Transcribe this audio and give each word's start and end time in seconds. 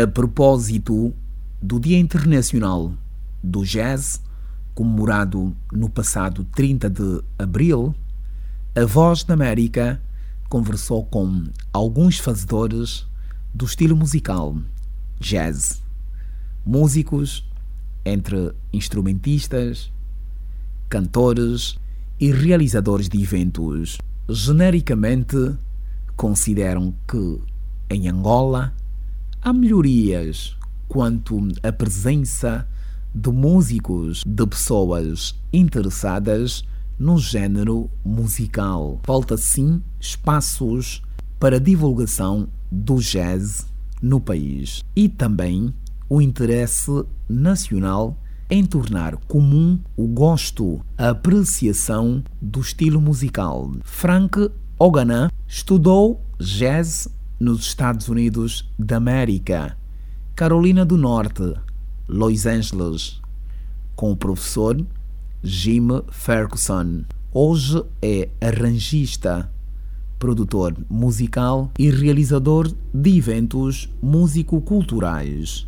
A 0.00 0.06
propósito 0.06 1.12
do 1.60 1.80
Dia 1.80 1.98
Internacional 1.98 2.92
do 3.42 3.64
Jazz, 3.64 4.22
comemorado 4.72 5.56
no 5.72 5.90
passado 5.90 6.44
30 6.54 6.88
de 6.88 7.20
abril, 7.36 7.92
a 8.76 8.84
Voz 8.84 9.24
da 9.24 9.34
América 9.34 10.00
conversou 10.48 11.04
com 11.04 11.46
alguns 11.72 12.16
fazedores 12.16 13.08
do 13.52 13.64
estilo 13.64 13.96
musical 13.96 14.56
jazz, 15.18 15.82
músicos, 16.64 17.44
entre 18.04 18.52
instrumentistas, 18.72 19.90
cantores 20.88 21.76
e 22.20 22.30
realizadores 22.30 23.08
de 23.08 23.20
eventos. 23.20 23.98
Genericamente, 24.28 25.56
consideram 26.14 26.94
que 27.08 27.40
em 27.90 28.08
Angola 28.08 28.72
há 29.42 29.52
melhorias 29.52 30.56
quanto 30.88 31.48
à 31.62 31.72
presença 31.72 32.68
de 33.14 33.30
músicos, 33.30 34.22
de 34.26 34.46
pessoas 34.46 35.34
interessadas 35.52 36.64
no 36.98 37.18
género 37.18 37.90
musical. 38.04 39.00
Falta 39.04 39.36
sim 39.36 39.82
espaços 40.00 41.02
para 41.38 41.60
divulgação 41.60 42.48
do 42.70 42.96
jazz 42.96 43.66
no 44.02 44.20
país 44.20 44.84
e 44.94 45.08
também 45.08 45.72
o 46.08 46.20
interesse 46.20 47.04
nacional 47.28 48.16
em 48.50 48.64
tornar 48.64 49.16
comum 49.16 49.78
o 49.96 50.06
gosto, 50.06 50.80
a 50.96 51.10
apreciação 51.10 52.22
do 52.40 52.60
estilo 52.60 53.00
musical. 53.00 53.70
Frank 53.84 54.50
Oganan 54.78 55.28
estudou 55.46 56.22
jazz 56.38 57.08
nos 57.38 57.60
Estados 57.66 58.08
Unidos 58.08 58.68
da 58.78 58.96
América, 58.96 59.76
Carolina 60.34 60.84
do 60.84 60.96
Norte, 60.96 61.54
Los 62.08 62.46
Angeles, 62.46 63.20
com 63.94 64.12
o 64.12 64.16
professor 64.16 64.84
Jim 65.42 65.88
Ferguson. 66.10 67.04
Hoje 67.32 67.84
é 68.02 68.28
arranjista, 68.40 69.50
produtor 70.18 70.76
musical 70.90 71.70
e 71.78 71.90
realizador 71.90 72.72
de 72.92 73.16
eventos 73.16 73.88
músico-culturais. 74.02 75.66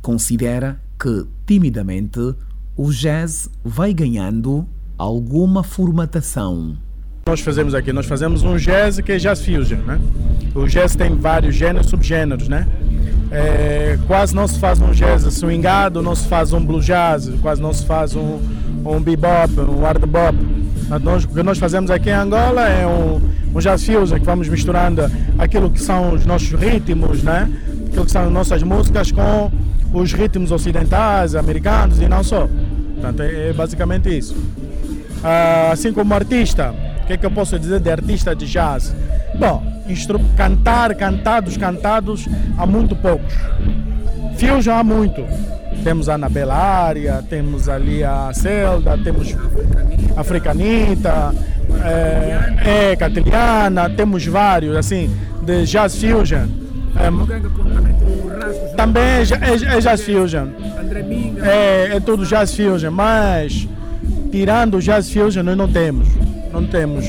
Considera 0.00 0.80
que, 1.00 1.26
timidamente, 1.46 2.34
o 2.76 2.92
jazz 2.92 3.50
vai 3.64 3.92
ganhando 3.92 4.66
alguma 4.96 5.64
formatação. 5.64 6.76
Nós 7.28 7.40
fazemos 7.40 7.74
aqui, 7.74 7.92
nós 7.92 8.06
fazemos 8.06 8.42
um 8.42 8.56
jazz 8.56 9.00
que 9.00 9.12
é 9.12 9.18
jazz 9.18 9.44
fusion, 9.44 9.76
né? 9.86 10.00
O 10.54 10.66
jazz 10.66 10.96
tem 10.96 11.14
vários 11.14 11.54
gêneros, 11.54 11.90
subgêneros, 11.90 12.48
né? 12.48 12.66
É, 13.30 13.98
quase 14.06 14.34
não 14.34 14.48
se 14.48 14.58
faz 14.58 14.80
um 14.80 14.92
jazz 14.92 15.24
swingado, 15.34 16.00
não 16.00 16.14
se 16.14 16.26
faz 16.26 16.54
um 16.54 16.64
blue 16.64 16.80
jazz, 16.80 17.30
quase 17.42 17.60
não 17.60 17.70
se 17.70 17.84
faz 17.84 18.16
um, 18.16 18.38
um 18.82 18.98
bebop, 18.98 19.60
um 19.60 19.82
hard 19.82 20.06
bop. 20.06 20.38
Nós, 21.02 21.24
o 21.24 21.28
que 21.28 21.42
nós 21.42 21.58
fazemos 21.58 21.90
aqui 21.90 22.08
em 22.08 22.14
Angola 22.14 22.66
é 22.66 22.86
um, 22.86 23.20
um 23.54 23.60
jazz 23.60 23.84
fusion, 23.84 24.18
que 24.18 24.24
vamos 24.24 24.48
misturando 24.48 25.02
aquilo 25.38 25.70
que 25.70 25.82
são 25.82 26.14
os 26.14 26.24
nossos 26.24 26.52
ritmos, 26.52 27.22
né? 27.22 27.46
aquilo 27.88 28.06
que 28.06 28.10
são 28.10 28.24
as 28.24 28.32
nossas 28.32 28.62
músicas 28.62 29.12
com 29.12 29.52
os 29.92 30.14
ritmos 30.14 30.50
ocidentais, 30.50 31.34
americanos 31.34 32.00
e 32.00 32.08
não 32.08 32.24
só. 32.24 32.48
Portanto, 32.94 33.20
é, 33.20 33.52
basicamente 33.52 34.16
isso. 34.16 34.34
Ah, 35.22 35.70
assim 35.72 35.92
como 35.92 36.14
artista, 36.14 36.74
que 37.08 37.14
é 37.14 37.16
que 37.16 37.24
eu 37.24 37.30
posso 37.30 37.58
dizer 37.58 37.80
de 37.80 37.90
artista 37.90 38.36
de 38.36 38.44
jazz? 38.44 38.94
Bom, 39.38 39.62
cantar, 40.36 40.94
cantados, 40.94 41.56
cantados, 41.56 42.28
há 42.58 42.66
muito 42.66 42.94
poucos. 42.94 43.32
Fusion 44.36 44.74
há 44.74 44.84
muito. 44.84 45.24
Temos 45.82 46.10
a 46.10 46.16
Anabela 46.16 46.54
Ária, 46.54 47.24
temos 47.30 47.66
ali 47.66 48.04
a 48.04 48.30
Zelda, 48.32 48.98
temos 48.98 49.34
a 50.14 50.20
Africanita, 50.20 51.34
é, 51.82 52.90
é 52.90 52.96
Catiliana, 52.96 53.88
temos 53.88 54.26
vários, 54.26 54.76
assim, 54.76 55.10
de 55.42 55.64
jazz 55.64 55.94
fusion. 55.94 56.46
É, 56.94 58.76
também 58.76 59.02
é, 59.02 59.22
é, 59.72 59.78
é 59.78 59.80
jazz 59.80 60.02
fusion. 60.02 60.48
É, 61.42 61.96
é 61.96 62.00
tudo 62.00 62.26
jazz 62.26 62.54
fusion, 62.54 62.90
mas 62.90 63.66
tirando 64.30 64.76
o 64.76 64.82
jazz 64.82 65.10
fusion 65.10 65.42
nós 65.42 65.56
não 65.56 65.68
temos. 65.68 66.27
Não 66.60 66.66
temos 66.66 67.04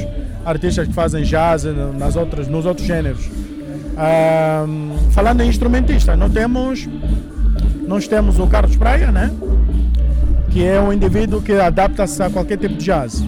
artistas 0.46 0.88
que 0.88 0.94
fazem 0.94 1.24
jazz 1.24 1.64
nas 1.98 2.16
outras, 2.16 2.48
nos 2.48 2.68
outros 2.68 2.86
gêneros. 2.86 3.28
Falando 5.10 5.42
em 5.42 5.50
instrumentista, 5.50 6.16
não 6.16 6.30
temos, 6.30 6.88
nós 7.88 8.08
temos 8.08 8.38
o 8.38 8.46
Carlos 8.46 8.76
Praia, 8.76 9.12
né? 9.12 9.32
que 10.52 10.64
é 10.64 10.80
um 10.80 10.94
indivíduo 10.94 11.42
que 11.42 11.54
adapta-se 11.54 12.22
a 12.22 12.30
qualquer 12.30 12.58
tipo 12.58 12.76
de 12.76 12.86
jazz. 12.86 13.24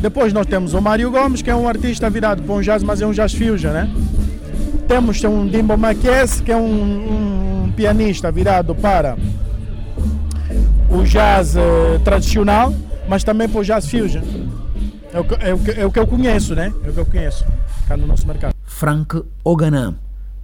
Depois 0.00 0.32
nós 0.32 0.46
temos 0.46 0.72
o 0.72 0.80
Mário 0.80 1.10
Gomes, 1.10 1.42
que 1.42 1.50
é 1.50 1.54
um 1.54 1.68
artista 1.68 2.08
virado 2.08 2.42
para 2.42 2.54
um 2.54 2.62
jazz, 2.62 2.82
mas 2.82 3.02
é 3.02 3.06
um 3.06 3.12
jazz 3.12 3.34
fusion, 3.34 3.70
né? 3.70 3.90
Temos 4.88 5.22
um 5.24 5.46
Dimbo 5.46 5.76
Maquese, 5.76 6.42
que 6.42 6.52
é 6.52 6.56
um, 6.56 7.64
um, 7.64 7.72
pianista 7.76 8.32
virado 8.32 8.74
para 8.74 9.16
o 10.90 11.02
jazz 11.02 11.54
eh, 11.56 12.00
tradicional, 12.02 12.72
mas 13.08 13.24
também 13.24 13.48
para 13.48 13.60
o 13.60 13.64
jazz 13.64 13.88
fusion. 13.88 14.22
É 15.14 15.20
o, 15.20 15.24
que, 15.24 15.34
é, 15.34 15.54
o 15.54 15.80
é 15.82 15.86
o 15.86 15.92
que 15.92 15.98
eu 16.00 16.08
conheço, 16.08 16.56
né? 16.56 16.74
É 16.82 16.90
o 16.90 16.92
que 16.92 16.98
eu 16.98 17.06
conheço 17.06 17.44
cá 17.86 17.96
no 17.96 18.04
nosso 18.04 18.26
mercado. 18.26 18.52
Frank 18.64 19.22
Oganam, 19.44 19.94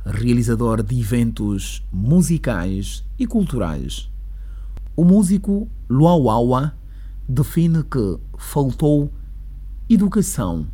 realizador 0.07 0.81
de 0.81 1.01
eventos 1.01 1.85
musicais 1.93 3.05
e 3.19 3.27
culturais. 3.27 4.09
O 4.95 5.05
músico 5.05 5.69
Luauaua 5.89 6.73
define 7.29 7.83
que 7.83 8.17
faltou 8.39 9.11
educação, 9.89 10.69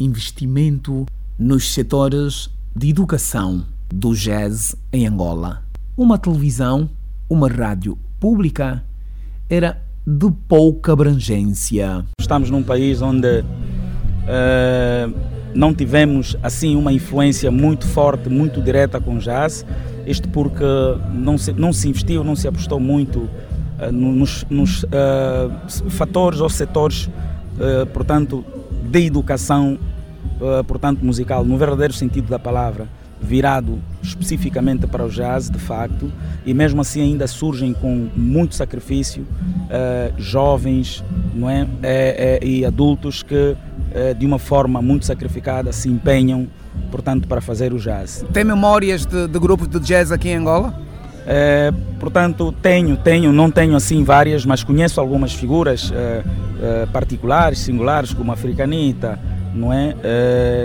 investimento 0.00 1.04
nos 1.38 1.74
setores 1.74 2.48
de 2.74 2.88
educação 2.88 3.66
do 3.90 4.14
jazz 4.14 4.74
em 4.90 5.06
Angola. 5.06 5.62
Uma 5.94 6.16
televisão, 6.16 6.88
uma 7.28 7.50
rádio 7.50 7.98
pública 8.18 8.82
era 9.50 9.86
de 10.08 10.30
pouca 10.48 10.94
abrangência. 10.94 12.02
Estamos 12.18 12.48
num 12.48 12.62
país 12.62 13.02
onde 13.02 13.40
uh, 13.40 15.14
não 15.54 15.74
tivemos 15.74 16.34
assim 16.42 16.76
uma 16.76 16.90
influência 16.90 17.50
muito 17.50 17.86
forte, 17.86 18.30
muito 18.30 18.62
direta 18.62 18.98
com 18.98 19.16
o 19.16 19.18
jazz. 19.18 19.66
Isto 20.06 20.26
porque 20.30 20.64
não 21.12 21.36
se, 21.36 21.52
não 21.52 21.74
se 21.74 21.90
investiu, 21.90 22.24
não 22.24 22.34
se 22.34 22.48
apostou 22.48 22.80
muito 22.80 23.18
uh, 23.18 23.92
nos, 23.92 24.46
nos 24.48 24.82
uh, 24.84 25.90
fatores 25.90 26.40
ou 26.40 26.48
setores, 26.48 27.10
portanto, 27.92 28.44
de 28.88 29.06
educação, 29.06 29.76
portanto, 30.68 31.04
musical, 31.04 31.44
no 31.44 31.58
verdadeiro 31.58 31.92
sentido 31.92 32.28
da 32.28 32.38
palavra 32.38 32.86
virado 33.20 33.80
especificamente 34.08 34.86
para 34.86 35.04
o 35.04 35.08
jazz, 35.08 35.50
de 35.50 35.58
facto, 35.58 36.10
e 36.44 36.52
mesmo 36.54 36.80
assim 36.80 37.00
ainda 37.02 37.26
surgem 37.26 37.72
com 37.72 38.08
muito 38.16 38.54
sacrifício 38.54 39.22
uh, 39.22 40.20
jovens 40.20 41.04
não 41.34 41.48
é? 41.48 41.66
é, 41.82 42.38
é 42.42 42.46
e 42.46 42.64
adultos 42.64 43.22
que, 43.22 43.34
uh, 43.34 44.14
de 44.18 44.26
uma 44.26 44.38
forma 44.38 44.80
muito 44.82 45.06
sacrificada, 45.06 45.72
se 45.72 45.88
empenham, 45.88 46.48
portanto, 46.90 47.28
para 47.28 47.40
fazer 47.40 47.72
o 47.72 47.78
jazz. 47.78 48.24
Tem 48.32 48.44
memórias 48.44 49.04
de, 49.04 49.28
de 49.28 49.38
grupos 49.38 49.68
de 49.68 49.78
jazz 49.80 50.10
aqui 50.10 50.28
em 50.30 50.36
Angola? 50.36 50.74
É, 51.30 51.70
portanto, 52.00 52.52
tenho, 52.62 52.96
tenho, 52.96 53.32
não 53.32 53.50
tenho 53.50 53.76
assim 53.76 54.02
várias, 54.02 54.46
mas 54.46 54.64
conheço 54.64 54.98
algumas 54.98 55.34
figuras 55.34 55.92
particulares, 56.90 57.58
singulares, 57.58 58.14
como 58.14 58.30
a 58.30 58.34
Africanita, 58.34 59.18
não 59.54 59.70
é? 59.70 59.94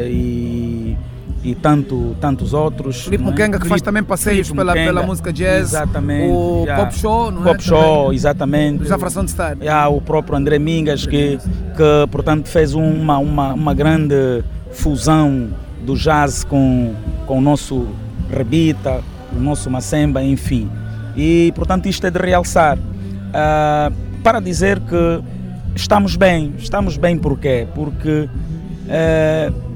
e 0.10 0.98
e 1.44 1.54
tanto, 1.54 2.16
tantos 2.22 2.54
outros. 2.54 3.04
Filipe 3.04 3.24
Mukenga, 3.24 3.60
que 3.60 3.68
faz 3.68 3.82
também 3.82 4.02
passeios 4.02 4.50
pela, 4.50 4.74
pela 4.74 5.04
música 5.04 5.32
jazz. 5.34 5.74
Exatamente. 5.74 6.32
O 6.32 6.64
yeah. 6.64 6.84
Pop 6.84 6.98
Show, 6.98 7.32
não 7.32 7.44
Pop 7.44 7.58
é? 7.58 7.62
Show, 7.62 8.04
também. 8.04 8.16
exatamente. 8.16 8.88
Já 8.88 8.98
fração 8.98 9.26
de 9.26 9.32
estar. 9.32 9.58
Yeah, 9.58 9.90
o 9.90 10.00
próprio 10.00 10.38
André 10.38 10.58
Mingas, 10.58 11.06
que, 11.06 11.38
que 11.38 12.08
portanto 12.10 12.48
fez 12.48 12.74
uma, 12.74 13.18
uma, 13.18 13.54
uma 13.54 13.74
grande 13.74 14.44
fusão 14.72 15.50
do 15.86 15.96
jazz 15.96 16.46
com, 16.46 16.94
com 17.28 17.40
o 17.40 17.42
nosso 17.42 17.88
rebita, 18.32 19.02
o 19.36 19.40
nosso 19.40 19.70
macemba, 19.70 20.24
enfim. 20.24 20.72
E 21.16 21.52
portanto 21.56 21.88
isto 21.88 22.08
é 22.08 22.10
de 22.10 22.20
realçar. 22.20 22.78
Uh, 22.78 23.94
para 24.24 24.40
dizer 24.40 24.80
que 24.80 25.22
estamos 25.76 26.16
bem, 26.16 26.54
estamos 26.58 26.96
bem 26.96 27.18
por 27.18 27.38
quê? 27.38 27.68
Porque 27.76 28.30
uh, 28.30 29.73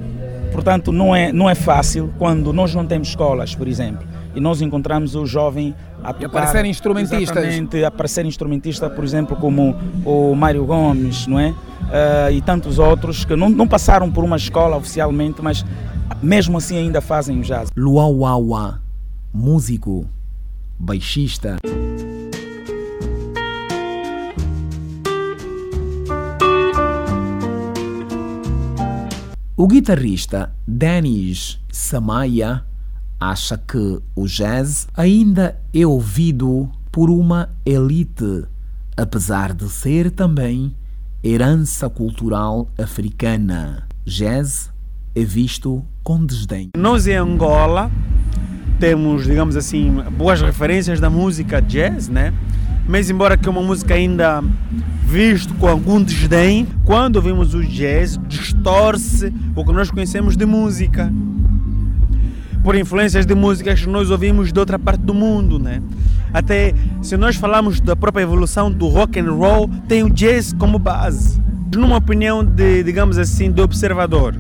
Portanto, 0.58 0.92
não 0.92 1.16
é, 1.16 1.32
não 1.32 1.48
é 1.48 1.54
fácil 1.54 2.12
quando 2.18 2.52
nós 2.52 2.74
não 2.74 2.84
temos 2.84 3.10
escolas, 3.10 3.54
por 3.54 3.68
exemplo, 3.68 4.08
e 4.34 4.40
nós 4.40 4.60
encontramos 4.60 5.14
o 5.14 5.24
jovem 5.24 5.76
a 6.04 6.12
tocar, 6.12 6.22
e 6.22 6.26
aparecer 6.26 6.66
instrumentistas. 6.66 7.22
Exatamente, 7.22 7.86
aparecer 7.86 8.26
instrumentista, 8.26 8.90
por 8.90 9.04
exemplo, 9.04 9.38
como 9.38 9.76
o 10.04 10.34
Mário 10.34 10.66
Gomes, 10.66 11.28
não 11.28 11.40
é? 11.40 11.50
Uh, 11.52 12.32
e 12.34 12.42
tantos 12.42 12.80
outros 12.80 13.24
que 13.24 13.36
não, 13.36 13.50
não 13.50 13.68
passaram 13.68 14.12
por 14.12 14.24
uma 14.24 14.36
escola 14.36 14.76
oficialmente, 14.78 15.44
mas 15.44 15.64
mesmo 16.24 16.58
assim 16.58 16.76
ainda 16.76 17.02
fazem 17.02 17.40
o 17.40 17.44
jazz. 17.44 17.70
Luauaua, 17.78 18.82
músico, 19.32 20.10
baixista. 20.80 21.58
O 29.60 29.66
guitarrista 29.66 30.54
Denis 30.68 31.60
Samaya 31.72 32.64
acha 33.20 33.58
que 33.58 34.00
o 34.16 34.28
jazz 34.28 34.88
ainda 34.96 35.60
é 35.74 35.84
ouvido 35.84 36.70
por 36.92 37.10
uma 37.10 37.50
elite, 37.66 38.46
apesar 38.96 39.56
de 39.56 39.68
ser 39.68 40.12
também 40.12 40.76
herança 41.24 41.90
cultural 41.90 42.70
africana. 42.78 43.88
Jazz 44.06 44.72
é 45.16 45.24
visto 45.24 45.84
com 46.04 46.24
desdém. 46.24 46.70
Nós 46.78 47.08
em 47.08 47.16
Angola 47.16 47.90
temos, 48.80 49.24
digamos 49.24 49.56
assim, 49.56 49.92
boas 50.16 50.40
referências 50.40 51.00
da 51.00 51.10
música 51.10 51.60
jazz, 51.64 52.08
né? 52.08 52.32
Mas 52.88 53.10
embora 53.10 53.36
que 53.38 53.48
é 53.48 53.52
uma 53.52 53.62
música 53.62 53.94
ainda 53.94 54.42
visto 55.04 55.54
com 55.56 55.68
algum 55.68 56.02
desdém, 56.02 56.68
quando 56.86 57.18
ouvimos 57.18 57.54
o 57.54 57.64
jazz, 57.64 58.20
distorce 58.28 59.34
o 59.56 59.66
que 59.66 59.72
nós 59.72 59.92
conhecemos 59.92 60.38
de 60.38 60.46
música. 60.46 61.12
Por 62.64 62.76
influências 62.76 63.26
de 63.26 63.36
músicas 63.36 63.82
que 63.82 63.90
nós 63.90 64.10
ouvimos 64.10 64.52
de 64.52 64.60
outra 64.60 64.78
parte 64.78 65.02
do 65.02 65.14
mundo, 65.14 65.60
né? 65.60 65.82
Até 66.34 66.74
se 67.02 67.16
nós 67.16 67.36
falarmos 67.36 67.80
da 67.80 67.96
própria 67.96 68.24
evolução 68.24 68.72
do 68.72 68.88
rock 68.88 69.20
and 69.20 69.32
roll, 69.32 69.70
tem 69.88 70.04
o 70.04 70.10
jazz 70.10 70.54
como 70.54 70.78
base. 70.78 71.42
Numa 71.76 71.98
opinião 71.98 72.44
de, 72.44 72.84
digamos 72.84 73.18
assim, 73.18 73.52
de 73.52 73.62
observador, 73.62 74.36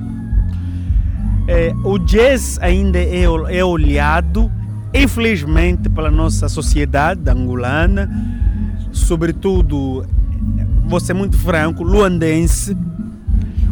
é, 1.47 1.73
o 1.83 1.97
jazz 1.97 2.59
ainda 2.61 2.99
é, 2.99 3.23
é 3.23 3.63
olhado, 3.63 4.51
infelizmente, 4.94 5.89
pela 5.89 6.12
nossa 6.12 6.48
sociedade 6.50 7.30
angolana, 7.30 8.10
sobretudo 8.92 10.06
vou 10.88 11.00
ser 11.00 11.13
muito 11.13 11.38
franco, 11.38 11.84
luandense, 11.84 12.75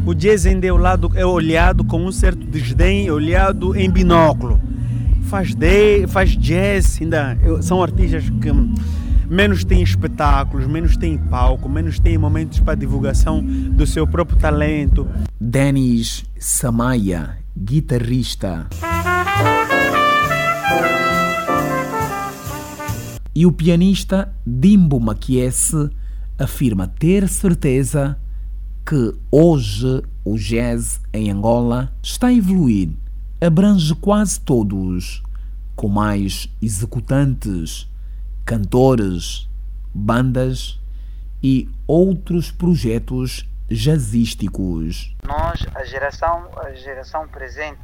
o 0.06 0.14
jazz 0.14 0.46
ainda 0.46 0.68
é, 0.68 0.72
lado, 0.72 1.12
é 1.16 1.26
olhado 1.26 1.84
com 1.84 2.06
um 2.06 2.12
certo 2.12 2.46
desdém, 2.46 3.08
é 3.08 3.12
olhado 3.12 3.76
em 3.76 3.90
binóculo. 3.90 4.62
Faz, 5.24 5.56
de, 5.56 6.06
faz 6.08 6.38
jazz, 6.38 7.00
ainda 7.02 7.36
são 7.62 7.82
artistas 7.82 8.30
que 8.30 8.52
menos 9.28 9.64
têm 9.64 9.82
espetáculos, 9.82 10.68
menos 10.68 10.96
têm 10.96 11.18
palco, 11.18 11.68
menos 11.68 11.98
têm 11.98 12.18
momentos 12.18 12.60
para 12.60 12.76
divulgação 12.76 13.44
do 13.44 13.88
seu 13.88 14.06
próprio 14.06 14.38
talento. 14.38 15.08
Denis 15.40 16.24
Samaya, 16.38 17.38
guitarrista. 17.58 18.68
E 23.38 23.46
o 23.46 23.52
pianista 23.52 24.34
Dimbo 24.48 24.98
Maquiese 24.98 25.90
afirma 26.40 26.88
ter 26.88 27.28
certeza 27.28 28.18
que 28.86 29.14
hoje 29.30 30.02
o 30.24 30.38
jazz 30.38 31.02
em 31.12 31.30
Angola 31.30 31.94
está 32.02 32.28
a 32.28 32.34
evoluir, 32.34 32.92
abrange 33.42 33.94
quase 33.96 34.40
todos, 34.40 35.22
com 35.76 35.90
mais 35.90 36.50
executantes, 36.62 37.92
cantores, 38.46 39.50
bandas 39.94 40.80
e 41.44 41.70
outros 41.86 42.52
projetos 42.52 43.46
jazzísticos. 43.70 45.14
Nós, 45.26 45.66
a 45.76 45.84
geração, 45.84 46.48
a 46.56 46.72
geração 46.72 47.28
presente, 47.28 47.82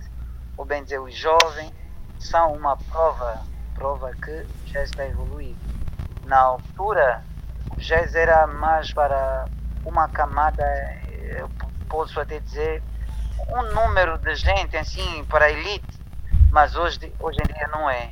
ou 0.56 0.64
bem 0.64 0.82
dizer, 0.82 1.00
os 1.00 1.14
jovens, 1.14 1.74
são 2.20 2.54
uma 2.54 2.78
prova, 2.78 3.44
prova 3.82 4.12
que 4.14 4.30
o 4.30 4.66
jazz 4.66 4.92
está 4.92 5.02
a 5.02 5.08
evoluir. 5.08 5.56
Na 6.26 6.38
altura 6.38 7.24
jazz 7.78 8.14
era 8.14 8.46
mais 8.46 8.94
para 8.94 9.48
uma 9.84 10.08
camada, 10.08 10.64
posso 11.90 12.20
até 12.20 12.40
dizer, 12.40 12.84
um 13.50 13.74
número 13.74 14.20
de 14.20 14.36
gente 14.36 14.78
assim 14.78 15.26
para 15.26 15.46
a 15.46 15.52
elite, 15.52 16.00
mas 16.52 16.76
hoje, 16.76 17.12
hoje 17.20 17.40
em 17.42 17.54
dia 17.54 17.68
não 17.70 17.90
é. 17.90 18.12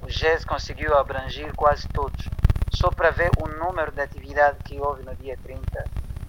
O 0.00 0.06
jazz 0.06 0.42
conseguiu 0.42 0.96
abranger 0.96 1.54
quase 1.54 1.86
todos. 1.88 2.26
Só 2.72 2.90
para 2.90 3.10
ver 3.10 3.30
o 3.38 3.46
número 3.46 3.92
de 3.92 4.00
atividade 4.00 4.56
que 4.64 4.80
houve 4.80 5.04
no 5.04 5.14
dia 5.16 5.36
30, 5.42 5.84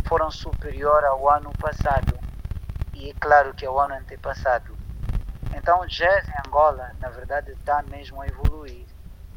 foram 0.05 0.29
superior 0.29 1.01
ao 1.05 1.29
ano 1.29 1.53
passado. 1.57 2.19
E 2.93 3.11
é 3.11 3.13
claro 3.13 3.53
que 3.53 3.65
ao 3.65 3.79
ano 3.79 3.93
antepassado. 3.93 4.80
Então 5.61 5.81
o 5.81 5.85
jazz 5.85 6.27
em 6.27 6.47
Angola, 6.47 6.91
na 6.99 7.09
verdade, 7.09 7.51
está 7.51 7.83
mesmo 7.83 8.19
a 8.21 8.27
evoluir. 8.27 8.85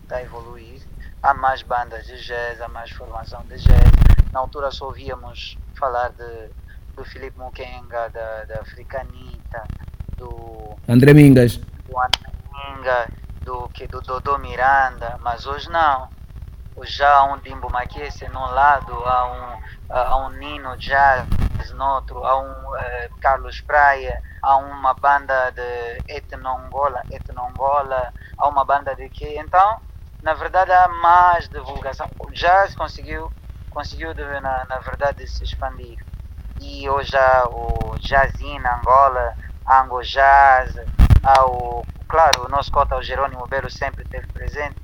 Está 0.03 0.17
a 0.17 0.23
evoluir 0.23 0.81
há 1.25 1.33
mais 1.33 1.63
bandas 1.63 2.07
de 2.07 2.23
jazz, 2.23 2.61
há 2.61 2.69
mais 2.69 2.91
formação 2.91 3.43
de 3.49 3.57
jazz. 3.57 3.91
Na 4.31 4.41
altura 4.41 4.71
só 4.71 4.87
ouvíamos 4.87 5.57
falar 5.75 6.11
de, 6.11 6.51
do 6.95 7.05
Filipe 7.05 7.39
Mukenga, 7.39 8.11
da, 8.11 8.45
da 8.45 8.61
Africanita, 8.61 9.65
do 10.19 10.77
André 10.87 11.15
Mingas, 11.15 11.57
do 11.57 11.99
André 11.99 12.31
Minga, 12.53 13.09
do, 13.43 13.69
que, 13.71 13.87
do 13.87 14.03
Dodô 14.03 14.37
Miranda, 14.37 15.19
mas 15.23 15.47
hoje 15.47 15.71
não. 15.71 16.09
Já 16.83 17.19
há 17.19 17.25
um 17.25 17.39
Dimbo 17.39 17.71
Maquiese 17.71 18.29
num 18.29 18.47
lado, 18.47 18.93
há 19.07 19.27
um, 19.27 19.95
há 19.95 20.17
um 20.19 20.31
Nino 20.31 20.77
Jazz 20.77 21.27
no 21.73 21.85
outro, 21.85 22.25
há 22.25 22.39
um 22.39 22.51
uh, 22.51 23.21
Carlos 23.21 23.61
Praia, 23.61 24.21
há 24.43 24.57
uma 24.57 24.93
banda 24.95 25.51
de 25.53 26.03
etno-Angola, 26.09 27.03
etno-Angola, 27.11 28.13
há 28.37 28.49
uma 28.49 28.65
banda 28.65 28.95
de 28.95 29.09
que 29.09 29.39
Então, 29.39 29.81
na 30.23 30.35
verdade 30.35 30.73
há 30.73 30.89
mais 30.89 31.49
divulgação. 31.49 32.09
O 32.19 32.31
jazz 32.31 32.75
conseguiu, 32.75 33.33
conseguiu 33.71 34.15
na, 34.41 34.65
na 34.65 34.79
verdade 34.79 35.27
se 35.27 35.45
expandir. 35.45 35.99
E 36.61 36.89
hoje 36.89 37.17
há 37.17 37.45
o 37.49 37.97
jazzinho 37.99 38.63
Angola, 38.67 39.35
Ango 39.69 40.03
Jazz, 40.03 40.77
há 41.23 41.47
o, 41.47 41.85
claro, 42.09 42.45
o 42.45 42.49
nosso 42.49 42.71
cota, 42.71 42.97
o 42.97 43.03
Jerônimo 43.03 43.47
Belo 43.47 43.71
sempre 43.71 44.03
esteve 44.03 44.27
presente, 44.29 44.77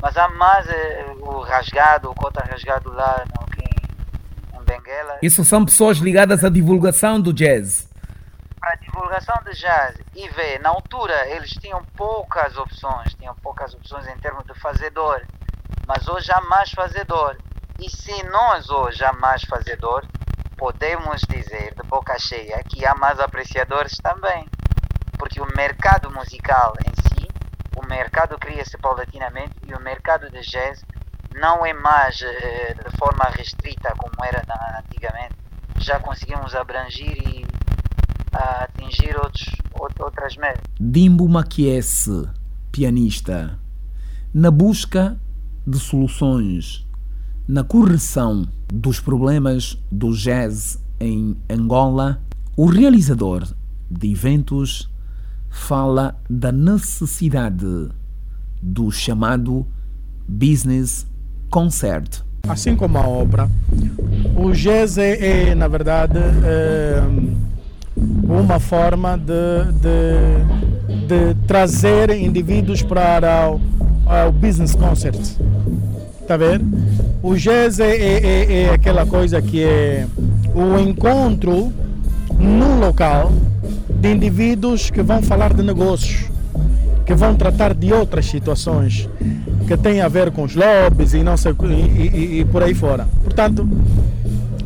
mas 0.00 0.16
há 0.16 0.28
mais 0.28 0.68
eh, 0.68 1.14
o 1.20 1.40
rasgado, 1.40 2.10
o 2.10 2.14
cota 2.14 2.44
rasgado 2.44 2.92
lá 2.92 3.24
no, 3.26 3.46
em, 3.62 4.60
em 4.60 4.64
Benguela. 4.64 5.18
Isso 5.22 5.44
são 5.44 5.64
pessoas 5.64 5.98
ligadas 5.98 6.44
à 6.44 6.48
divulgação 6.48 7.20
do 7.20 7.32
jazz 7.32 7.90
a 8.62 8.76
divulgação 8.76 9.36
de 9.44 9.52
jazz 9.58 9.96
e 10.14 10.28
vê, 10.28 10.58
na 10.58 10.68
altura 10.68 11.28
eles 11.30 11.50
tinham 11.50 11.82
poucas 11.96 12.56
opções, 12.58 13.14
tinham 13.14 13.34
poucas 13.36 13.74
opções 13.74 14.06
em 14.06 14.16
termos 14.18 14.44
de 14.44 14.54
fazedor, 14.54 15.22
mas 15.86 16.06
hoje 16.06 16.30
há 16.30 16.40
mais 16.42 16.70
fazedor. 16.70 17.36
E 17.78 17.88
se 17.88 18.22
nós 18.24 18.68
hoje 18.68 19.02
há 19.02 19.12
mais 19.14 19.42
fazedor, 19.44 20.04
podemos 20.56 21.22
dizer 21.22 21.74
de 21.74 21.82
boca 21.88 22.18
cheia 22.18 22.62
que 22.68 22.84
há 22.84 22.94
mais 22.94 23.18
apreciadores 23.18 23.96
também. 23.96 24.46
Porque 25.18 25.40
o 25.40 25.46
mercado 25.56 26.10
musical 26.10 26.74
o 27.76 27.86
mercado 27.86 28.38
cria-se 28.38 28.76
paulatinamente 28.78 29.54
e 29.66 29.74
o 29.74 29.80
mercado 29.80 30.30
de 30.30 30.40
jazz 30.42 30.84
não 31.34 31.64
é 31.64 31.72
mais 31.72 32.20
eh, 32.22 32.74
de 32.74 32.96
forma 32.96 33.24
restrita 33.36 33.94
como 33.96 34.24
era 34.24 34.42
antigamente. 34.78 35.34
Já 35.78 35.98
conseguimos 36.00 36.54
abranger 36.54 37.16
e 37.28 37.46
atingir 38.32 39.16
outros, 39.16 39.48
outras 39.98 40.36
metas. 40.36 40.62
Dimbo 40.78 41.28
Maquiese, 41.28 42.28
pianista, 42.70 43.58
na 44.32 44.50
busca 44.50 45.18
de 45.66 45.78
soluções, 45.78 46.86
na 47.46 47.64
correção 47.64 48.46
dos 48.72 49.00
problemas 49.00 49.76
do 49.90 50.12
jazz 50.14 50.82
em 51.00 51.36
Angola, 51.48 52.20
o 52.56 52.66
realizador 52.66 53.46
de 53.90 54.12
eventos 54.12 54.90
fala 55.50 56.16
da 56.28 56.52
necessidade 56.52 57.88
do 58.62 58.90
chamado 58.90 59.66
business 60.26 61.06
concert. 61.50 62.22
Assim 62.48 62.74
como 62.74 62.96
a 62.96 63.06
obra, 63.06 63.50
o 64.36 64.52
jazz 64.52 64.96
é, 64.96 65.50
é 65.50 65.54
na 65.54 65.68
verdade, 65.68 66.18
é 66.44 67.02
uma 68.24 68.58
forma 68.58 69.18
de, 69.18 69.72
de, 69.80 71.06
de 71.06 71.34
trazer 71.46 72.10
indivíduos 72.10 72.82
para 72.82 73.50
o, 73.50 73.60
o 74.28 74.32
business 74.32 74.74
concert. 74.74 75.20
Está 76.22 76.34
a 76.34 76.36
ver? 76.36 76.60
O 77.22 77.34
jazz 77.34 77.80
é, 77.80 77.96
é, 77.96 78.26
é, 78.26 78.62
é 78.62 78.70
aquela 78.72 79.04
coisa 79.04 79.42
que 79.42 79.62
é 79.62 80.06
o 80.54 80.78
encontro 80.78 81.72
num 82.38 82.78
local 82.78 83.32
de 84.00 84.10
indivíduos 84.10 84.90
que 84.90 85.02
vão 85.02 85.22
falar 85.22 85.52
de 85.52 85.62
negócios, 85.62 86.30
que 87.04 87.14
vão 87.14 87.34
tratar 87.34 87.74
de 87.74 87.92
outras 87.92 88.26
situações 88.26 89.08
que 89.66 89.76
têm 89.76 90.00
a 90.00 90.08
ver 90.08 90.30
com 90.30 90.42
os 90.44 90.54
lobbies 90.56 91.12
e, 91.12 91.22
não 91.22 91.36
sei, 91.36 91.52
e, 91.52 92.16
e, 92.16 92.40
e 92.40 92.44
por 92.46 92.62
aí 92.62 92.74
fora. 92.74 93.06
Portanto, 93.22 93.68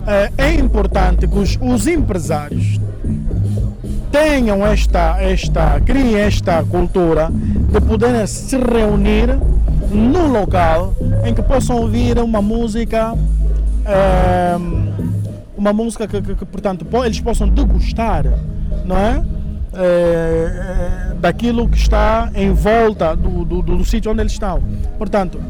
é, 0.07 0.31
é 0.38 0.55
importante 0.55 1.26
que 1.26 1.38
os, 1.38 1.59
os 1.61 1.87
empresários 1.87 2.81
tenham 4.12 4.64
esta, 4.64 5.21
esta, 5.21 5.81
criem 5.81 6.14
esta 6.14 6.62
cultura 6.62 7.29
de 7.31 7.81
poderem 7.81 8.25
se 8.26 8.57
reunir 8.57 9.37
num 9.91 10.29
local 10.29 10.95
em 11.25 11.35
que 11.35 11.43
possam 11.43 11.79
ouvir 11.79 12.19
uma 12.19 12.41
música, 12.41 13.14
é, 13.85 14.57
uma 15.57 15.73
música 15.73 16.07
que, 16.07 16.23
que, 16.23 16.35
que, 16.37 16.45
portanto, 16.45 16.87
eles 17.05 17.21
possam 17.21 17.49
degustar, 17.49 18.25
não 18.85 18.97
é? 18.97 19.25
é 19.75 21.14
daquilo 21.25 21.67
que 21.67 21.79
está 21.79 22.31
em 22.35 22.53
volta 22.53 23.17
do, 23.17 23.45
do, 23.45 23.62
do, 23.62 23.79
do 23.79 23.85
sítio 23.85 24.12
onde 24.12 24.21
eles 24.21 24.33
estão. 24.33 24.62
Portanto, 24.99 25.41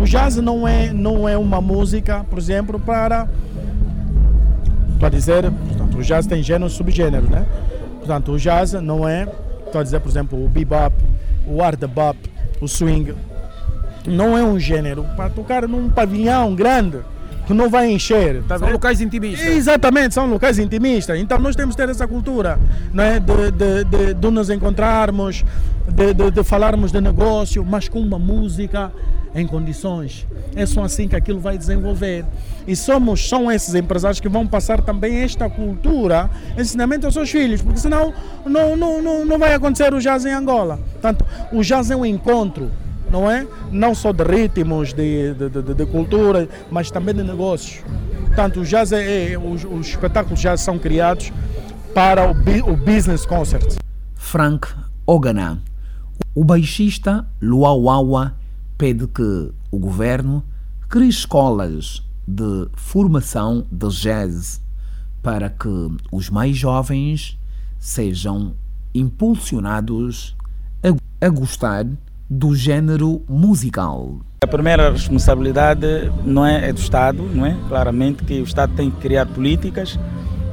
o 0.00 0.04
jazz 0.04 0.36
não 0.36 0.66
é, 0.66 0.92
não 0.92 1.28
é 1.28 1.36
uma 1.36 1.60
música, 1.60 2.24
por 2.24 2.38
exemplo, 2.38 2.80
para. 2.80 3.28
Estou 4.94 5.06
a 5.06 5.10
dizer, 5.10 5.50
portanto, 5.50 5.98
o 5.98 6.02
jazz 6.02 6.26
tem 6.26 6.42
gêneros 6.42 6.72
e 6.72 6.76
subgêneros, 6.76 7.28
né? 7.28 7.44
Portanto, 7.98 8.32
o 8.32 8.38
jazz 8.38 8.72
não 8.72 9.06
é, 9.06 9.28
estou 9.66 9.80
a 9.80 9.84
dizer, 9.84 10.00
por 10.00 10.08
exemplo, 10.08 10.42
o 10.42 10.48
bebop, 10.48 10.94
o 11.46 11.60
hard 11.60 11.84
bop, 11.86 12.18
o 12.60 12.66
swing. 12.66 13.14
Não 14.06 14.38
é 14.38 14.42
um 14.42 14.58
gênero 14.58 15.04
para 15.16 15.28
tocar 15.28 15.68
num 15.68 15.90
pavilhão 15.90 16.54
grande 16.54 17.00
que 17.50 17.54
não 17.54 17.68
vai 17.68 17.90
encher. 17.90 18.42
Tá 18.44 18.56
são 18.56 18.66
vendo? 18.66 18.74
locais 18.74 19.00
intimistas. 19.00 19.48
Exatamente, 19.48 20.14
são 20.14 20.26
locais 20.26 20.58
intimistas. 20.58 21.18
Então 21.18 21.38
nós 21.38 21.56
temos 21.56 21.74
que 21.74 21.82
ter 21.82 21.88
essa 21.88 22.06
cultura 22.06 22.58
né? 22.94 23.18
de, 23.18 23.50
de, 23.50 23.84
de, 23.84 24.14
de 24.14 24.30
nos 24.30 24.50
encontrarmos, 24.50 25.44
de, 25.88 26.14
de, 26.14 26.30
de 26.30 26.44
falarmos 26.44 26.92
de 26.92 27.00
negócio, 27.00 27.64
mas 27.64 27.88
com 27.88 28.00
uma 28.00 28.18
música 28.18 28.92
em 29.34 29.46
condições. 29.46 30.26
É 30.54 30.64
só 30.64 30.84
assim 30.84 31.08
que 31.08 31.16
aquilo 31.16 31.40
vai 31.40 31.58
desenvolver. 31.58 32.24
E 32.66 32.76
somos, 32.76 33.28
são 33.28 33.50
esses 33.50 33.74
empresários 33.74 34.20
que 34.20 34.28
vão 34.28 34.46
passar 34.46 34.80
também 34.82 35.18
esta 35.18 35.48
cultura, 35.48 36.30
ensinamento 36.56 37.06
aos 37.06 37.14
seus 37.14 37.30
filhos, 37.30 37.62
porque 37.62 37.80
senão 37.80 38.12
não, 38.44 38.76
não, 38.76 39.02
não, 39.02 39.24
não 39.24 39.38
vai 39.38 39.54
acontecer 39.54 39.92
o 39.92 40.00
jazz 40.00 40.24
em 40.24 40.32
Angola. 40.32 40.78
Portanto, 40.92 41.24
o 41.52 41.62
jazz 41.62 41.90
é 41.90 41.96
um 41.96 42.06
encontro, 42.06 42.70
não 43.10 43.30
é? 43.30 43.46
Não 43.72 43.94
só 43.94 44.12
de 44.12 44.22
ritmos, 44.24 44.92
de, 44.92 45.34
de, 45.34 45.48
de, 45.48 45.74
de 45.74 45.86
cultura, 45.86 46.48
mas 46.70 46.90
também 46.90 47.14
de 47.14 47.22
negócios. 47.22 47.82
Portanto, 48.26 48.60
o 48.60 48.64
jazz 48.64 48.92
é, 48.92 49.32
é 49.32 49.38
os, 49.38 49.64
os 49.64 49.88
espetáculos 49.88 50.40
jazz 50.40 50.60
são 50.60 50.78
criados 50.78 51.32
para 51.92 52.30
o, 52.30 52.30
o 52.70 52.76
business 52.76 53.26
concert. 53.26 53.76
Frank 54.14 54.68
Ogana, 55.06 55.60
o 56.34 56.44
baixista 56.44 57.26
Luauaua 57.42 58.36
pede 58.78 59.06
que 59.08 59.52
o 59.70 59.78
governo 59.78 60.44
crie 60.88 61.08
escolas 61.08 62.02
de 62.26 62.68
formação 62.74 63.66
de 63.70 63.88
jazz 63.88 64.62
para 65.22 65.50
que 65.50 65.68
os 66.12 66.30
mais 66.30 66.56
jovens 66.56 67.38
sejam 67.78 68.54
impulsionados 68.94 70.36
a, 70.82 71.26
a 71.26 71.28
gostar 71.28 71.86
do 72.30 72.54
género 72.54 73.22
musical. 73.28 74.20
A 74.44 74.46
primeira 74.46 74.92
responsabilidade 74.92 76.10
não 76.24 76.46
é, 76.46 76.68
é, 76.68 76.72
do 76.72 76.78
Estado, 76.78 77.22
não 77.34 77.44
é? 77.44 77.56
Claramente 77.68 78.22
que 78.22 78.40
o 78.40 78.44
Estado 78.44 78.72
tem 78.76 78.88
que 78.88 78.98
criar 78.98 79.26
políticas 79.26 79.98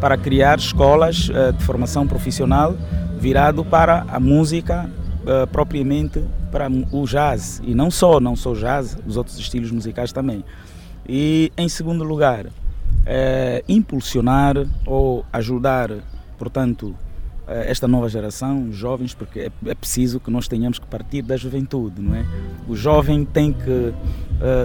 para 0.01 0.17
criar 0.17 0.57
escolas 0.57 1.29
uh, 1.29 1.53
de 1.53 1.63
formação 1.63 2.07
profissional 2.07 2.75
virado 3.19 3.63
para 3.63 4.05
a 4.09 4.19
música 4.19 4.89
uh, 5.21 5.45
propriamente 5.47 6.23
para 6.51 6.67
o 6.91 7.05
jazz 7.05 7.61
e 7.63 7.75
não 7.75 7.91
só, 7.91 8.19
não 8.19 8.35
só 8.35 8.53
jazz, 8.53 8.97
os 9.05 9.15
outros 9.15 9.37
estilos 9.37 9.69
musicais 9.69 10.11
também. 10.11 10.43
E 11.07 11.51
em 11.55 11.69
segundo 11.69 12.03
lugar, 12.03 12.47
é, 13.05 13.63
impulsionar 13.67 14.55
ou 14.85 15.25
ajudar, 15.31 15.91
portanto, 16.37 16.93
eh, 16.93 17.06
esta 17.47 17.87
nova 17.87 18.09
geração, 18.09 18.67
os 18.69 18.75
jovens, 18.75 19.13
porque 19.13 19.39
é, 19.39 19.51
é, 19.67 19.75
preciso 19.75 20.19
que 20.19 20.29
nós 20.29 20.47
tenhamos 20.47 20.79
que 20.79 20.85
partir 20.85 21.21
da 21.21 21.37
juventude, 21.37 22.01
não 22.01 22.15
é? 22.15 22.25
O 22.67 22.75
jovem 22.75 23.23
tem 23.23 23.53
que 23.53 23.69
uh, 23.71 23.93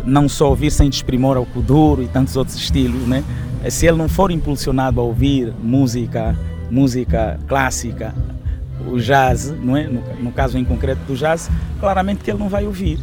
não 0.05 0.29
só 0.29 0.49
ouvir 0.49 0.71
sem 0.73 0.91
desprimor 0.91 1.37
ao 1.37 1.47
kuduro 1.47 2.03
e 2.03 2.09
tantos 2.09 2.37
outros 2.37 2.57
estilos, 2.57 3.07
né? 3.07 3.23
Se 3.71 3.87
ele 3.87 3.97
não 3.97 4.09
for 4.09 4.33
impulsionado 4.33 5.01
a 5.01 5.05
ouvir 5.05 5.53
música, 5.63 6.37
música 6.69 7.39
clássica, 7.47 8.13
o 8.91 8.99
jazz, 8.99 9.55
não 9.63 9.77
é? 9.77 9.87
No, 9.87 10.03
no, 10.21 10.33
caso 10.33 10.59
em 10.59 10.65
concreto 10.65 11.01
do 11.05 11.15
jazz, 11.15 11.49
claramente 11.79 12.25
que 12.25 12.31
ele 12.31 12.41
não 12.41 12.49
vai 12.49 12.67
ouvir. 12.67 12.99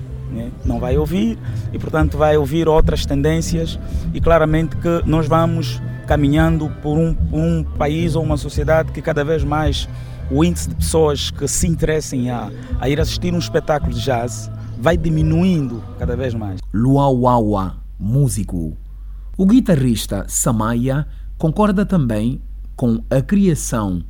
Não 0.64 0.80
vai 0.80 0.96
ouvir 0.96 1.40
e, 1.74 1.80
portanto, 1.80 2.18
vai 2.18 2.38
ouvir 2.38 2.68
outras 2.68 3.04
tendências 3.04 3.80
e 4.14 4.22
claramente 4.22 4.76
que 4.76 5.02
nós 5.06 5.28
vamos 5.28 5.82
caminhando 6.10 6.72
por 6.82 6.98
um, 6.98 7.16
um 7.32 7.64
país 7.64 8.16
ou 8.16 8.24
uma 8.24 8.36
sociedade 8.36 8.92
que 8.92 9.00
cada 9.00 9.24
vez 9.24 9.44
mais 9.44 9.88
o 10.32 10.44
índice 10.44 10.70
de 10.70 10.74
pessoas 10.74 11.30
que 11.30 11.48
se 11.48 11.68
interessem 11.68 12.32
a, 12.32 12.52
a 12.80 12.90
ir 12.90 13.00
assistir 13.00 13.32
um 13.32 13.38
espetáculo 13.38 13.94
de 13.94 14.02
jazz 14.02 14.50
vai 14.80 14.98
diminuindo 14.98 15.84
cada 16.00 16.18
vez 16.18 16.34
mais. 16.34 16.62
Luauaua, 16.74 17.76
músico. 18.00 18.76
O 19.38 19.46
guitarrista 19.46 20.26
Samaya 20.28 21.06
concorda 21.38 21.86
também 21.86 22.42
com 22.76 23.04
a 23.08 23.22
criação 23.22 24.04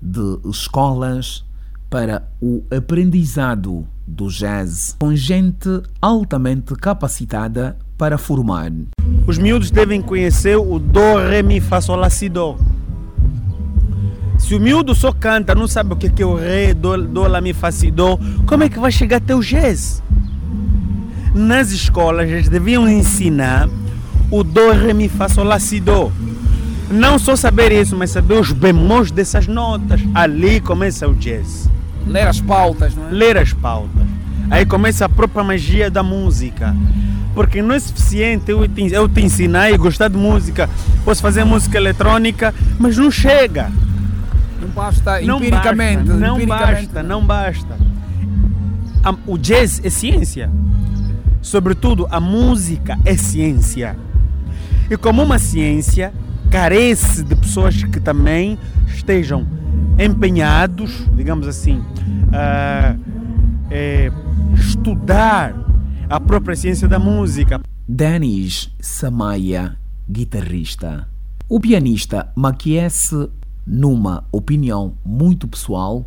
de 0.00 0.38
escolas 0.48 1.44
para 1.90 2.26
o 2.40 2.64
aprendizado 2.74 3.86
do 4.06 4.28
jazz, 4.28 4.96
com 4.98 5.14
gente 5.14 5.82
altamente 6.00 6.74
capacitada 6.76 7.76
para 7.96 8.18
formar. 8.18 8.72
Os 9.26 9.38
miúdos 9.38 9.70
devem 9.70 10.02
conhecer 10.02 10.56
o 10.56 10.78
Do, 10.78 11.16
Ré, 11.28 11.42
Mi, 11.42 11.60
Fá, 11.60 11.80
Sol, 11.80 11.96
Lá, 11.96 12.10
Si, 12.10 12.28
Do. 12.28 12.56
Se 14.38 14.54
o 14.54 14.60
miúdo 14.60 14.94
só 14.94 15.12
canta, 15.12 15.54
não 15.54 15.68
sabe 15.68 15.92
o 15.92 15.96
que 15.96 16.22
é 16.22 16.26
o 16.26 16.34
Ré, 16.34 16.74
Do, 16.74 16.96
do 16.96 17.22
Lá, 17.28 17.40
Mi, 17.40 17.52
Fá, 17.52 17.70
Si, 17.70 17.90
Do, 17.90 18.18
como 18.46 18.64
é 18.64 18.68
que 18.68 18.78
vai 18.78 18.90
chegar 18.90 19.18
até 19.18 19.34
o 19.34 19.40
jazz? 19.40 20.02
Nas 21.34 21.70
escolas, 21.70 22.28
eles 22.28 22.48
deviam 22.48 22.88
ensinar 22.88 23.68
o 24.30 24.42
Do, 24.42 24.72
Ré, 24.72 24.92
Mi, 24.92 25.08
Fá, 25.08 25.28
Sol, 25.28 25.44
Lá, 25.44 25.58
Si, 25.58 25.80
Do 25.80 26.12
não 26.92 27.18
só 27.18 27.34
saber 27.34 27.72
isso, 27.72 27.96
mas 27.96 28.10
saber 28.10 28.38
os 28.38 28.52
bemóis 28.52 29.10
dessas 29.10 29.46
notas. 29.46 30.00
Ali 30.14 30.60
começa 30.60 31.08
o 31.08 31.14
jazz. 31.14 31.68
Ler 32.06 32.26
as 32.26 32.40
pautas, 32.40 32.94
não 32.94 33.08
é? 33.08 33.10
Ler 33.10 33.38
as 33.38 33.52
pautas. 33.52 34.01
Aí 34.50 34.66
começa 34.66 35.04
a 35.04 35.08
própria 35.08 35.44
magia 35.44 35.90
da 35.90 36.02
música. 36.02 36.74
Porque 37.34 37.62
não 37.62 37.74
é 37.74 37.80
suficiente 37.80 38.50
eu 38.50 38.68
te, 38.68 38.92
eu 38.92 39.08
te 39.08 39.22
ensinar 39.22 39.70
e 39.70 39.76
gostar 39.76 40.08
de 40.08 40.16
música. 40.16 40.68
Posso 41.04 41.22
fazer 41.22 41.44
música 41.44 41.78
eletrônica, 41.78 42.54
mas 42.78 42.96
não 42.96 43.10
chega. 43.10 43.70
Não 44.60 44.68
basta 44.68 45.20
não 45.22 45.38
empiricamente. 45.38 46.04
Basta, 46.04 46.14
não 46.14 46.36
empiricamente. 46.36 46.86
basta, 46.86 47.02
não 47.02 47.24
basta. 47.24 47.76
O 49.26 49.38
jazz 49.38 49.80
é 49.82 49.90
ciência. 49.90 50.50
Sobretudo, 51.40 52.06
a 52.10 52.20
música 52.20 52.98
é 53.04 53.16
ciência. 53.16 53.96
E 54.90 54.96
como 54.96 55.22
uma 55.22 55.38
ciência, 55.38 56.12
carece 56.50 57.22
de 57.22 57.34
pessoas 57.34 57.82
que 57.82 57.98
também 57.98 58.58
estejam 58.86 59.46
empenhados, 59.98 61.06
digamos 61.16 61.48
assim, 61.48 61.82
a 62.32 62.94
é, 63.72 64.12
estudar 64.62 65.54
a 66.08 66.20
própria 66.20 66.54
ciência 66.54 66.86
da 66.86 66.98
música. 66.98 67.60
Denis 67.86 68.72
Samaya, 68.80 69.76
guitarrista. 70.08 71.08
O 71.48 71.58
pianista 71.58 72.32
Maquiese, 72.36 73.28
numa 73.66 74.24
opinião 74.30 74.96
muito 75.04 75.48
pessoal, 75.48 76.06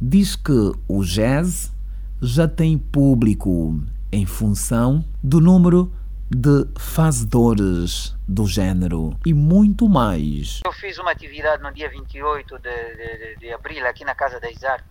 diz 0.00 0.36
que 0.36 0.72
o 0.86 1.02
jazz 1.02 1.72
já 2.20 2.46
tem 2.46 2.76
público 2.76 3.80
em 4.12 4.26
função 4.26 5.02
do 5.22 5.40
número 5.40 5.90
de 6.30 6.66
fazedores 6.78 8.14
do 8.28 8.46
género 8.46 9.16
e 9.24 9.32
muito 9.32 9.88
mais. 9.88 10.60
Eu 10.64 10.72
fiz 10.72 10.98
uma 10.98 11.10
atividade 11.10 11.62
no 11.62 11.72
dia 11.72 11.88
28 11.88 12.58
de, 12.58 12.70
de, 12.96 13.36
de 13.40 13.52
abril 13.52 13.86
aqui 13.86 14.04
na 14.04 14.14
Casa 14.14 14.38
da 14.40 14.50
Isar. 14.50 14.84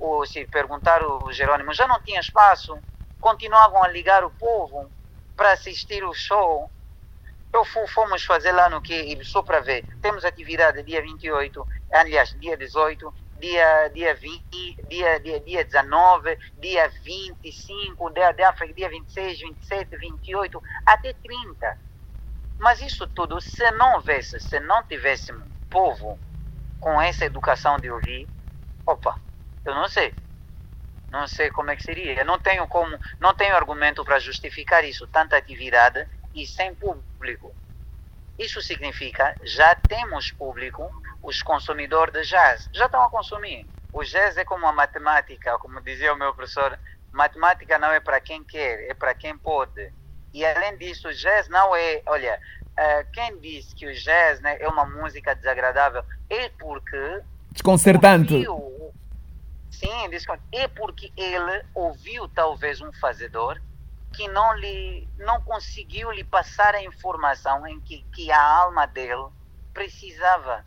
Ou 0.00 0.24
se 0.26 0.46
perguntar 0.46 1.02
o 1.02 1.30
Jerônimo, 1.30 1.74
já 1.74 1.86
não 1.86 2.00
tinha 2.00 2.20
espaço, 2.20 2.76
continuavam 3.20 3.82
a 3.82 3.88
ligar 3.88 4.24
o 4.24 4.30
povo 4.30 4.90
para 5.36 5.52
assistir 5.52 6.02
o 6.02 6.14
show. 6.14 6.70
Eu 7.52 7.64
fomos 7.64 8.24
fazer 8.24 8.52
lá 8.52 8.70
no 8.70 8.80
que, 8.80 9.22
só 9.24 9.42
para 9.42 9.60
ver. 9.60 9.84
Temos 10.00 10.24
atividade 10.24 10.82
dia 10.82 11.02
28, 11.02 11.66
aliás, 11.92 12.30
dia 12.40 12.56
18, 12.56 13.12
dia, 13.38 13.88
dia 13.88 14.14
20, 14.14 14.84
dia, 14.88 15.20
dia, 15.20 15.40
dia 15.40 15.64
19, 15.64 16.38
dia 16.58 16.88
25, 16.88 18.10
dia, 18.10 18.32
dia, 18.32 18.54
dia 18.74 18.88
26, 18.88 19.40
27, 19.40 19.96
28, 19.96 20.62
até 20.86 21.12
30. 21.12 21.78
Mas 22.58 22.80
isso 22.80 23.06
tudo, 23.08 23.40
se 23.40 23.70
não 23.72 23.94
houvesse, 23.94 24.38
se 24.40 24.60
não 24.60 24.82
tivéssemos 24.84 25.46
povo 25.70 26.18
com 26.78 27.00
essa 27.00 27.24
educação 27.24 27.78
de 27.78 27.90
ouvir, 27.90 28.28
opa, 28.86 29.18
eu 29.64 29.74
não 29.74 29.88
sei. 29.88 30.14
Não 31.10 31.26
sei 31.26 31.50
como 31.50 31.70
é 31.70 31.76
que 31.76 31.82
seria. 31.82 32.14
Eu 32.14 32.24
não 32.24 32.38
tenho 32.38 32.66
como, 32.68 32.96
não 33.18 33.34
tenho 33.34 33.54
argumento 33.54 34.04
para 34.04 34.18
justificar 34.18 34.84
isso, 34.84 35.06
tanta 35.08 35.36
atividade 35.36 36.06
e 36.34 36.46
sem 36.46 36.74
público. 36.74 37.52
Isso 38.38 38.62
significa 38.62 39.34
já 39.42 39.74
temos 39.74 40.30
público 40.30 40.90
os 41.22 41.42
consumidores 41.42 42.14
de 42.14 42.22
jazz 42.22 42.68
já 42.72 42.86
estão 42.86 43.02
a 43.02 43.10
consumir. 43.10 43.66
O 43.92 44.02
jazz 44.04 44.36
é 44.36 44.44
como 44.44 44.66
a 44.66 44.72
matemática, 44.72 45.58
como 45.58 45.80
dizia 45.80 46.12
o 46.12 46.16
meu 46.16 46.32
professor, 46.32 46.78
matemática 47.12 47.78
não 47.78 47.92
é 47.92 48.00
para 48.00 48.20
quem 48.20 48.42
quer, 48.44 48.88
é 48.88 48.94
para 48.94 49.14
quem 49.14 49.36
pode. 49.36 49.92
E 50.32 50.44
além 50.44 50.76
disso, 50.76 51.08
o 51.08 51.12
jazz 51.12 51.48
não 51.48 51.74
é. 51.74 52.02
Olha, 52.06 52.40
uh, 52.72 53.10
quem 53.12 53.38
disse 53.40 53.74
que 53.74 53.86
o 53.86 53.92
jazz 53.92 54.40
né, 54.40 54.56
é 54.60 54.68
uma 54.68 54.86
música 54.86 55.34
desagradável 55.34 56.04
é 56.28 56.48
porque. 56.50 57.20
Desconcertante. 57.50 58.46
Ouviu, 58.46 58.79
sim, 59.70 59.88
é 60.52 60.68
porque 60.68 61.12
ele 61.16 61.64
ouviu 61.74 62.28
talvez 62.28 62.80
um 62.80 62.92
fazedor 62.94 63.60
que 64.12 64.26
não 64.28 64.54
lhe 64.54 65.08
não 65.18 65.40
conseguiu 65.42 66.10
lhe 66.10 66.24
passar 66.24 66.74
a 66.74 66.82
informação 66.82 67.66
em 67.66 67.80
que, 67.80 68.02
que 68.12 68.30
a 68.30 68.42
alma 68.42 68.86
dele 68.86 69.28
precisava. 69.72 70.64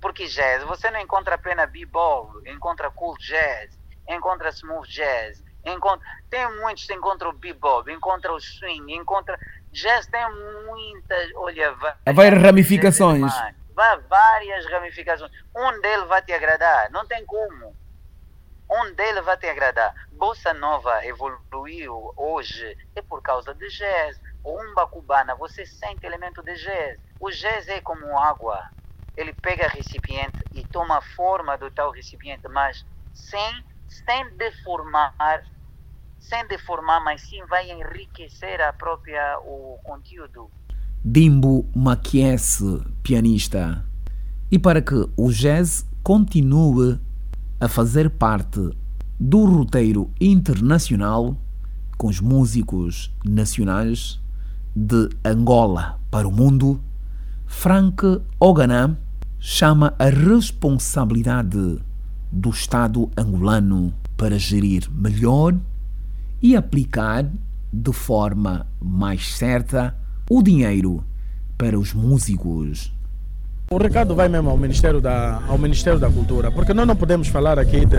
Porque 0.00 0.26
jazz, 0.26 0.62
você 0.64 0.90
não 0.90 1.00
encontra 1.00 1.34
apenas 1.34 1.70
b-ball, 1.70 2.30
encontra 2.46 2.90
cool 2.90 3.16
jazz, 3.18 3.76
encontra 4.08 4.50
smooth 4.50 4.88
jazz, 4.88 5.42
encontra, 5.64 6.06
tem 6.30 6.48
muitos, 6.60 6.88
encontra 6.90 7.28
o 7.28 7.32
bebop, 7.32 7.90
encontra 7.90 8.32
o 8.32 8.40
swing, 8.40 8.94
encontra 8.94 9.38
jazz 9.72 10.06
tem 10.06 10.24
muitas, 10.66 11.30
olha, 11.34 11.74
várias 12.14 12.42
ramificações. 12.42 13.32
Vai, 13.74 13.98
várias 14.08 14.66
ramificações. 14.70 15.30
Um 15.54 15.80
deles 15.80 16.06
vai 16.06 16.22
te 16.22 16.32
agradar, 16.32 16.90
não 16.90 17.06
tem 17.06 17.24
como. 17.26 17.76
Um 18.70 18.92
deles 18.94 19.24
vai 19.24 19.36
te 19.36 19.46
agradar. 19.46 19.94
Bossa 20.12 20.52
Nova 20.54 21.04
evoluiu 21.06 22.12
hoje 22.16 22.76
é 22.94 23.02
por 23.02 23.22
causa 23.22 23.54
de 23.54 23.68
jazz. 23.68 24.20
Umba 24.44 24.86
cubana, 24.86 25.34
você 25.34 25.64
sente 25.64 26.04
elemento 26.06 26.42
de 26.42 26.54
jazz. 26.54 26.98
O 27.20 27.30
jazz 27.30 27.68
é 27.68 27.80
como 27.80 28.18
água. 28.18 28.70
Ele 29.16 29.32
pega 29.32 29.68
recipiente 29.68 30.38
e 30.52 30.64
toma 30.66 30.98
a 30.98 31.02
forma 31.02 31.56
do 31.56 31.70
tal 31.70 31.90
recipiente, 31.90 32.46
mas 32.48 32.84
sem, 33.14 33.64
sem 33.88 34.28
deformar 34.36 35.14
sem 36.28 36.46
deformar, 36.48 37.00
mas 37.04 37.22
sim 37.22 37.40
vai 37.48 37.70
enriquecer 37.70 38.60
a 38.60 38.72
própria 38.72 39.38
o 39.40 39.78
conteúdo. 39.84 40.50
Dimbo 41.04 41.64
Maquiese, 41.74 42.84
pianista. 43.02 43.84
E 44.50 44.58
para 44.58 44.82
que 44.82 44.94
o 45.16 45.30
jazz 45.30 45.86
continue 46.02 46.98
a 47.58 47.68
fazer 47.68 48.10
parte 48.10 48.70
do 49.18 49.44
roteiro 49.44 50.10
internacional 50.20 51.36
com 51.96 52.08
os 52.08 52.20
músicos 52.20 53.14
nacionais 53.24 54.20
de 54.74 55.08
Angola 55.24 55.98
para 56.10 56.28
o 56.28 56.32
mundo, 56.32 56.80
Frank 57.46 58.20
Oganam 58.38 58.96
chama 59.38 59.94
a 59.98 60.06
responsabilidade 60.06 61.78
do 62.30 62.50
Estado 62.50 63.10
angolano 63.16 63.94
para 64.16 64.38
gerir 64.38 64.90
melhor 64.90 65.54
e 66.42 66.54
aplicar 66.54 67.30
de 67.72 67.92
forma 67.92 68.66
mais 68.80 69.34
certa 69.34 69.96
o 70.28 70.42
dinheiro 70.42 71.02
para 71.56 71.78
os 71.78 71.94
músicos. 71.94 72.95
O 73.68 73.78
recado 73.78 74.14
vai 74.14 74.28
mesmo 74.28 74.48
ao 74.48 74.56
Ministério 74.56 75.00
da, 75.00 75.42
ao 75.48 75.58
Ministério 75.58 75.98
da 75.98 76.08
Cultura, 76.08 76.52
porque 76.52 76.72
nós 76.72 76.86
não 76.86 76.94
podemos 76.94 77.26
falar 77.26 77.58
aqui 77.58 77.84
de, 77.84 77.96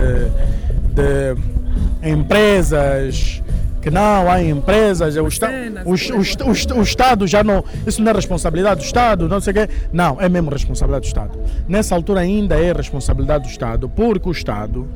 de 0.94 2.10
empresas 2.10 3.42
que 3.82 3.90
não 3.90 4.30
há 4.30 4.42
empresas, 4.42 5.14
o, 5.16 5.26
esta, 5.26 5.50
o, 5.84 5.90
o, 5.90 6.76
o, 6.76 6.78
o, 6.78 6.82
Estado 6.82 7.26
já 7.26 7.44
não. 7.44 7.62
Isso 7.86 8.02
não 8.02 8.10
é 8.10 8.14
responsabilidade 8.14 8.80
do 8.80 8.86
Estado, 8.86 9.28
não 9.28 9.42
sei 9.42 9.50
o 9.50 9.54
quê. 9.54 9.68
Não, 9.92 10.18
é 10.18 10.26
mesmo 10.26 10.48
responsabilidade 10.48 11.04
do 11.04 11.08
Estado. 11.08 11.38
Nessa 11.68 11.94
altura 11.94 12.20
ainda 12.20 12.54
é 12.54 12.72
responsabilidade 12.72 13.44
do 13.44 13.50
Estado, 13.50 13.90
porque 13.90 14.26
o 14.26 14.32
Estado, 14.32 14.88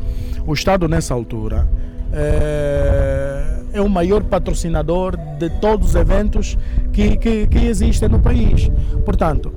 o 0.47 0.55
Estado 0.55 0.89
nessa 0.89 1.13
altura, 1.13 1.69
é, 2.15 3.62
é 3.73 3.81
o 3.81 3.89
maior 3.89 4.23
patrocinador 4.23 5.17
de 5.39 5.49
todos 5.61 5.91
os 5.91 5.95
eventos 5.95 6.59
que, 6.93 7.17
que, 7.17 7.47
que, 7.47 7.59
existem 7.67 8.09
no 8.09 8.19
país. 8.19 8.71
Portanto, 9.05 9.53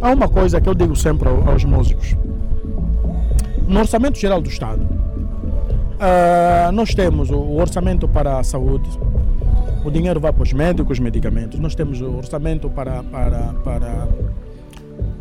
há 0.00 0.10
uma 0.10 0.28
coisa 0.28 0.60
que 0.60 0.68
eu 0.68 0.74
digo 0.74 0.96
sempre 0.96 1.28
aos 1.28 1.64
músicos. 1.64 2.16
No 3.66 3.80
Orçamento 3.80 4.18
Geral 4.18 4.40
do 4.40 4.48
Estado, 4.48 4.80
uh, 4.80 6.72
nós 6.72 6.94
temos 6.94 7.30
o 7.30 7.56
orçamento 7.56 8.08
para 8.08 8.38
a 8.38 8.44
saúde, 8.44 8.88
o 9.84 9.90
dinheiro 9.90 10.18
vai 10.18 10.32
para 10.32 10.42
os 10.42 10.52
médicos, 10.52 10.98
medicamentos. 10.98 11.58
Nós 11.60 11.74
temos 11.74 12.00
o 12.00 12.16
orçamento 12.16 12.68
para, 12.70 13.02
para, 13.02 13.54
para, 13.64 14.08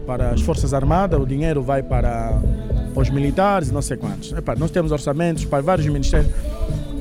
para 0.06 0.30
as 0.30 0.42
Forças 0.42 0.74
Armadas, 0.74 1.20
o 1.20 1.26
dinheiro 1.26 1.62
vai 1.62 1.84
para, 1.84 2.40
os 3.00 3.10
militares, 3.10 3.72
não 3.72 3.82
sei 3.82 3.98
quantos. 3.98 4.34
Nós 4.58 4.72
temos 4.72 4.92
orçamentos 4.92 5.46
para 5.46 5.62
vários 5.62 5.88
ministérios. 5.88 6.32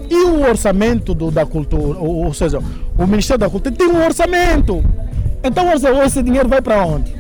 E 0.08 0.24
o 0.24 0.42
orçamento 0.48 1.14
do, 1.14 1.30
da 1.30 1.44
cultura, 1.44 1.98
ou, 1.98 2.26
ou, 2.26 2.34
seja, 2.34 2.60
o 2.96 3.06
Ministério 3.06 3.40
da 3.40 3.50
Cultura 3.50 3.74
tem 3.74 3.88
um 3.88 4.04
orçamento. 4.04 4.84
Então 5.42 5.66
esse 6.04 6.22
dinheiro 6.22 6.48
vai 6.48 6.62
para 6.62 6.84
onde? 6.84 7.14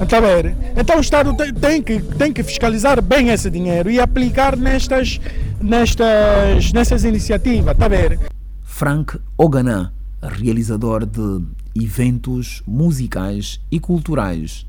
Está 0.00 0.20
ver? 0.20 0.54
Então 0.76 0.98
o 0.98 1.00
Estado 1.00 1.34
tem, 1.34 1.54
tem, 1.54 1.82
que, 1.82 2.00
tem 2.00 2.32
que 2.32 2.42
fiscalizar 2.42 3.00
bem 3.00 3.30
esse 3.30 3.50
dinheiro 3.50 3.90
e 3.90 3.98
aplicar 3.98 4.56
nestas, 4.56 5.18
nestas, 5.60 6.72
nessas 6.72 7.04
iniciativas. 7.04 7.72
Está 7.72 7.88
ver? 7.88 8.18
Frank 8.62 9.18
Oganan, 9.38 9.90
realizador 10.20 11.06
de 11.06 11.42
eventos 11.74 12.62
musicais 12.66 13.58
e 13.70 13.80
culturais, 13.80 14.66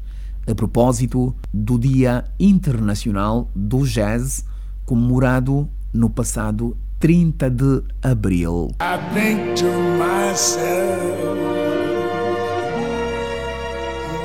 a 0.50 0.56
propósito 0.56 1.36
do 1.54 1.78
Dia 1.78 2.24
Internacional 2.40 3.52
do 3.54 3.86
Jazz, 3.86 4.46
comemorado 4.86 5.68
no 5.94 6.10
passado 6.10 6.78
30 7.00 7.50
de 7.50 7.84
abril. 8.02 8.72
I 8.80 8.98
think 9.14 9.56
to 9.58 9.72
myself, 9.98 11.38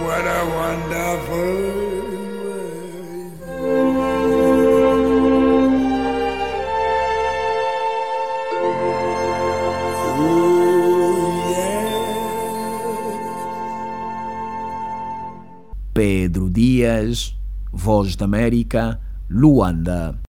what 0.02 0.24
a 0.24 0.42
wonderful 0.56 1.82
Pedro 15.94 16.48
Dias, 16.48 17.36
Voz 17.70 18.16
da 18.16 18.24
América, 18.24 18.98
Luanda. 19.28 20.18